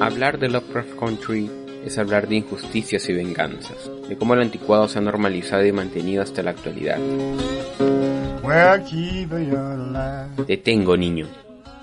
[0.00, 1.50] Hablar de Lovecraft Country
[1.84, 6.22] es hablar de injusticias y venganzas, de cómo el anticuado se ha normalizado y mantenido
[6.22, 6.98] hasta la actualidad.
[10.46, 11.28] Detengo, niño,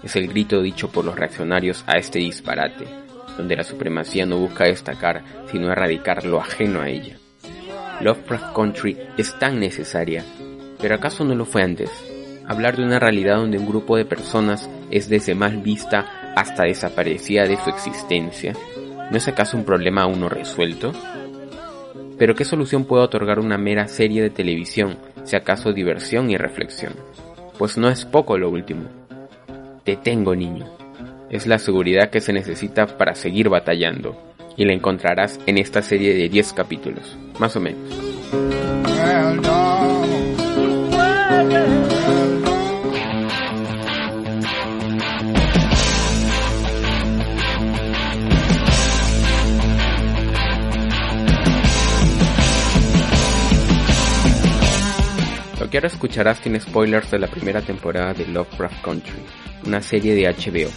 [0.03, 2.86] es el grito dicho por los reaccionarios a este disparate,
[3.38, 7.17] donde la supremacía no busca destacar, sino erradicar lo ajeno a ella.
[8.02, 10.23] Lovecraft Country es tan necesaria,
[10.80, 11.89] pero ¿acaso no lo fue antes?
[12.48, 17.44] hablar de una realidad donde un grupo de personas es desde mal vista hasta desaparecida
[17.44, 18.53] de su existencia,
[19.12, 20.94] ¿no es acaso un problema aún no resuelto?
[22.17, 26.94] Pero ¿qué solución puede otorgar una mera serie de televisión, si acaso diversión y reflexión?
[27.58, 28.84] Pues no es poco lo último.
[29.84, 30.66] Te tengo, niño.
[31.30, 34.16] Es la seguridad que se necesita para seguir batallando,
[34.56, 37.89] y la encontrarás en esta serie de 10 capítulos, más o menos.
[55.74, 59.24] Que ahora escucharás tiene spoilers de la primera temporada de Lovecraft Country,
[59.66, 60.70] una serie de HBO.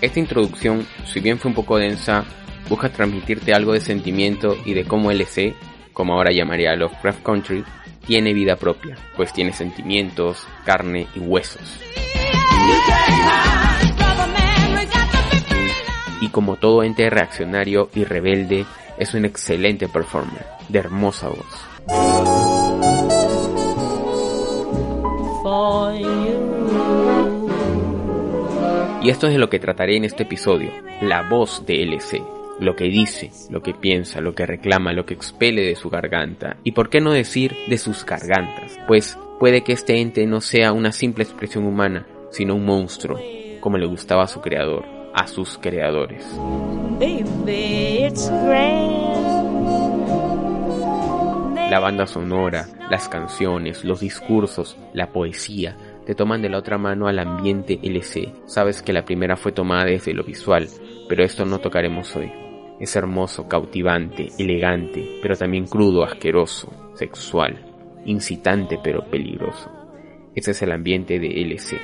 [0.00, 2.24] Esta introducción, si bien fue un poco densa,
[2.68, 5.56] busca transmitirte algo de sentimiento y de cómo LC,
[5.92, 7.64] como ahora llamaría Lovecraft Country,
[8.06, 11.80] tiene vida propia, pues tiene sentimientos, carne y huesos.
[16.20, 18.64] Y como todo ente reaccionario y rebelde,
[18.96, 22.59] es un excelente performer, de hermosa voz.
[29.02, 32.22] Y esto es de lo que trataré en este episodio, la voz de LC,
[32.58, 36.58] lo que dice, lo que piensa, lo que reclama, lo que expele de su garganta,
[36.64, 40.72] y por qué no decir de sus gargantas, pues puede que este ente no sea
[40.72, 43.18] una simple expresión humana, sino un monstruo,
[43.60, 44.84] como le gustaba a su creador,
[45.14, 46.22] a sus creadores.
[51.70, 57.06] La banda sonora, las canciones, los discursos, la poesía, te toman de la otra mano
[57.06, 58.32] al ambiente LC.
[58.46, 60.68] Sabes que la primera fue tomada desde lo visual,
[61.08, 62.32] pero esto no tocaremos hoy.
[62.80, 69.70] Es hermoso, cautivante, elegante, pero también crudo, asqueroso, sexual, incitante pero peligroso.
[70.34, 71.78] Ese es el ambiente de LC.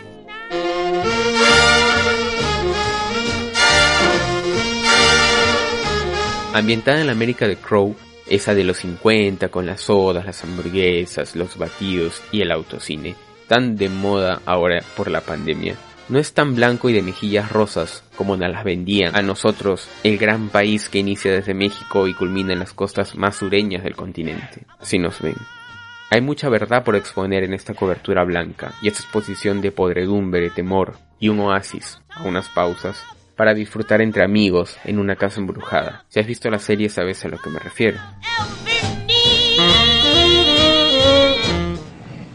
[6.55, 7.95] Ambientada en la América de Crow,
[8.27, 13.15] esa de los 50 con las sodas, las hamburguesas, los batidos y el autocine,
[13.49, 15.77] tan de moda ahora por la pandemia.
[16.09, 20.19] No es tan blanco y de mejillas rosas como nos las vendían a nosotros, el
[20.19, 24.63] gran país que inicia desde México y culmina en las costas más sureñas del continente,
[24.83, 25.37] si nos ven.
[26.11, 30.95] Hay mucha verdad por exponer en esta cobertura blanca y esta exposición de podredumbre, temor
[31.19, 33.03] y un oasis, a unas pausas,
[33.35, 36.05] para disfrutar entre amigos en una casa embrujada.
[36.09, 37.99] Si has visto la serie sabes a lo que me refiero.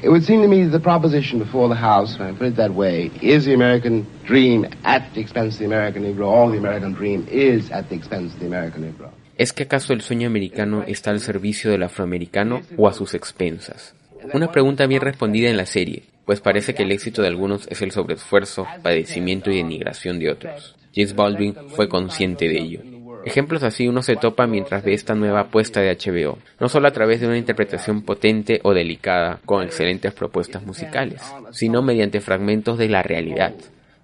[0.04, 2.56] It would seem to me that the proposition before the House, when I put it
[2.56, 6.58] that way, is the American dream at the expense of the American Negro, or the
[6.58, 9.12] American dream is at the expense of the American Negro.
[9.38, 13.94] ¿Es que acaso el sueño americano está al servicio del afroamericano o a sus expensas?
[14.34, 17.82] Una pregunta bien respondida en la serie, pues parece que el éxito de algunos es
[17.84, 20.76] el sobreesfuerzo, padecimiento y denigración de otros.
[20.96, 22.82] James Baldwin fue consciente de ello.
[23.24, 26.92] Ejemplos así uno se topa mientras ve esta nueva apuesta de HBO, no solo a
[26.92, 31.22] través de una interpretación potente o delicada con excelentes propuestas musicales,
[31.52, 33.54] sino mediante fragmentos de la realidad,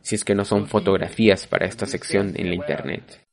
[0.01, 3.23] si es que no son fotografías para esta sección en la internet.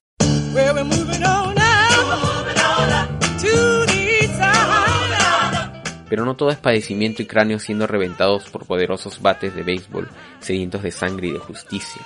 [6.09, 10.09] Pero no todo es padecimiento y cráneos siendo reventados por poderosos bates de béisbol,
[10.41, 12.03] sedientos de sangre y de justicia.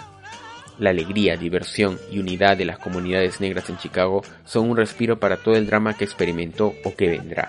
[0.78, 5.36] La alegría, diversión y unidad de las comunidades negras en Chicago son un respiro para
[5.36, 7.48] todo el drama que experimentó o que vendrá.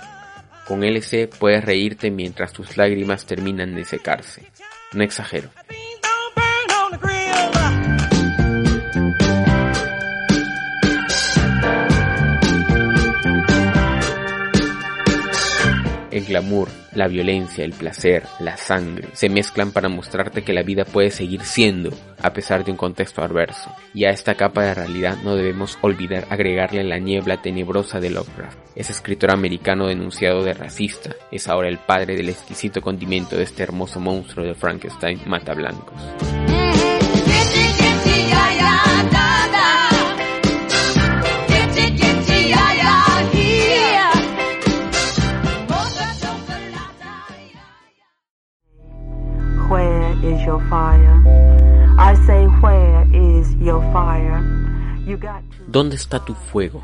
[0.67, 4.43] Con LC puedes reírte mientras tus lágrimas terminan de secarse.
[4.93, 5.49] No exagero.
[16.19, 20.83] El glamour, la violencia, el placer, la sangre se mezclan para mostrarte que la vida
[20.83, 23.73] puede seguir siendo a pesar de un contexto adverso.
[23.93, 28.57] Y a esta capa de realidad no debemos olvidar agregarle la niebla tenebrosa de Lovecraft.
[28.75, 33.63] Ese escritor americano denunciado de racista es ahora el padre del exquisito condimento de este
[33.63, 36.28] hermoso monstruo de Frankenstein mata blancos.
[55.67, 56.83] ¿Dónde está tu fuego?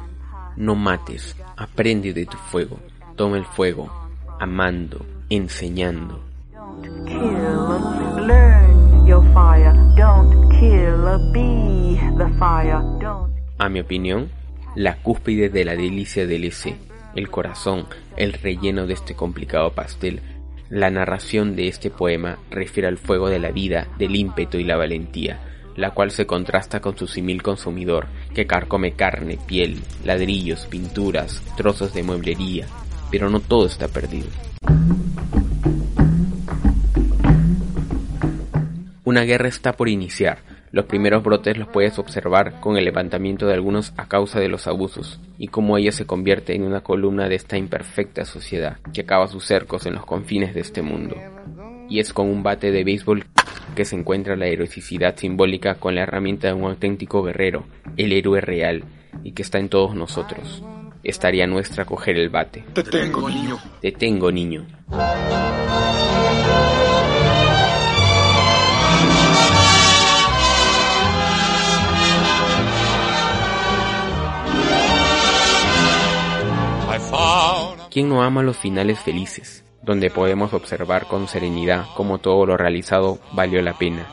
[0.55, 2.79] No mates, aprende de tu fuego.
[3.15, 3.91] Toma el fuego,
[4.39, 6.21] amando, enseñando.
[13.57, 14.29] A mi opinión,
[14.75, 16.77] la cúspide de la delicia del ese,
[17.15, 17.85] el corazón,
[18.17, 20.21] el relleno de este complicado pastel,
[20.69, 24.75] la narración de este poema refiere al fuego de la vida, del ímpetu y la
[24.75, 25.39] valentía,
[25.75, 31.94] la cual se contrasta con su simil consumidor, que carcome carne, piel, ladrillos, pinturas, trozos
[31.94, 32.65] de mueblería,
[33.12, 34.27] pero no todo está perdido.
[39.03, 40.39] Una guerra está por iniciar,
[40.75, 44.68] los primeros brotes los puedes observar con el levantamiento de algunos a causa de los
[44.68, 49.30] abusos, y cómo ella se convierte en una columna de esta imperfecta sociedad que acaba
[49.30, 51.16] sus cercos en los confines de este mundo.
[51.88, 53.24] Y es con un bate de béisbol
[53.74, 57.63] que se encuentra la heroicidad simbólica con la herramienta de un auténtico guerrero,
[57.95, 58.83] el héroe real,
[59.24, 60.62] y que está en todos nosotros.
[61.06, 62.66] Estaría nuestra coger el bate.
[62.74, 63.57] Te tengo, niño.
[63.80, 64.66] Te tengo, niño.
[77.95, 83.19] ¿Quién no ama los finales felices, donde podemos observar con serenidad cómo todo lo realizado
[83.31, 84.06] valió la pena?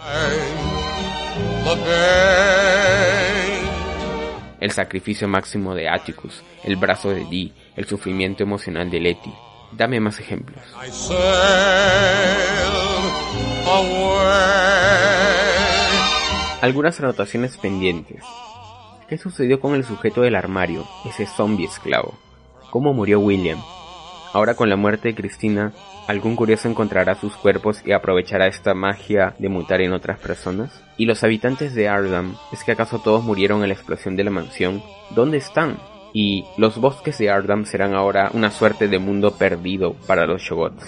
[4.60, 9.34] El sacrificio máximo de Atticus, el brazo de Dee, el sufrimiento emocional de Letty.
[9.72, 10.62] Dame más ejemplos.
[16.60, 18.22] Algunas anotaciones pendientes.
[19.08, 22.16] ¿Qué sucedió con el sujeto del armario, ese zombie esclavo?
[22.72, 23.58] Cómo murió William.
[24.32, 25.74] Ahora con la muerte de Cristina,
[26.08, 30.82] ¿algún curioso encontrará sus cuerpos y aprovechará esta magia de mutar en otras personas?
[30.96, 34.30] ¿Y los habitantes de Ardham, es que acaso todos murieron en la explosión de la
[34.30, 34.82] mansión?
[35.10, 35.76] ¿Dónde están?
[36.14, 40.82] Y los bosques de Ardham serán ahora una suerte de mundo perdido para los Shogots.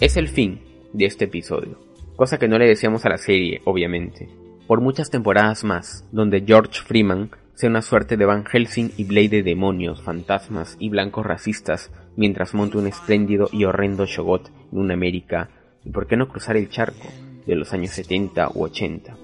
[0.00, 0.62] Es el fin
[0.94, 1.78] de este episodio,
[2.16, 4.30] cosa que no le decíamos a la serie, obviamente.
[4.66, 9.28] Por muchas temporadas más, donde George Freeman sea una suerte de Van Helsing y Blade
[9.28, 14.94] de demonios, fantasmas y blancos racistas, mientras monta un espléndido y horrendo Shogot en una
[14.94, 15.50] América,
[15.84, 17.08] y por qué no cruzar el charco
[17.46, 19.16] de los años 70 u 80.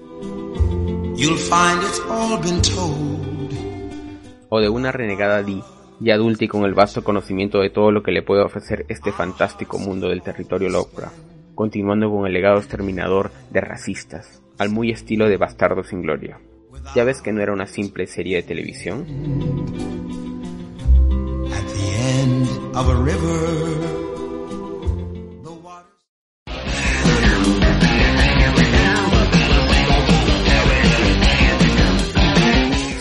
[4.49, 5.63] O de una renegada Dee
[5.99, 9.11] y adulta y con el vasto conocimiento de todo lo que le puede ofrecer este
[9.11, 11.17] fantástico mundo del territorio Lovecraft,
[11.55, 16.39] continuando con el legado exterminador de racistas, al muy estilo de Bastardo sin Gloria.
[16.95, 19.05] ¿Ya ves que no era una simple serie de televisión?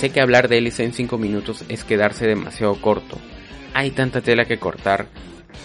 [0.07, 3.19] Sé que hablar de Elisa en 5 minutos es quedarse demasiado corto.
[3.75, 5.09] Hay tanta tela que cortar,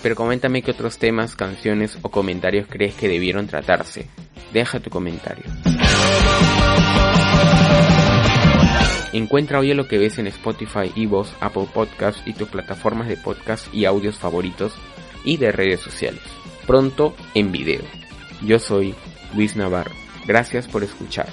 [0.01, 4.07] pero coméntame qué otros temas, canciones o comentarios crees que debieron tratarse.
[4.51, 5.43] Deja tu comentario.
[9.13, 13.71] Encuentra hoy lo que ves en Spotify, Evox, Apple Podcasts y tus plataformas de podcast
[13.71, 14.73] y audios favoritos
[15.23, 16.23] y de redes sociales.
[16.65, 17.83] Pronto en video.
[18.41, 18.95] Yo soy
[19.35, 19.93] Luis Navarro.
[20.25, 21.31] Gracias por escucharme.